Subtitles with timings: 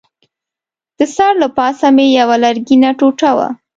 [0.97, 3.49] د سر له پاسه مې یوه لرګینه ټوټه وه.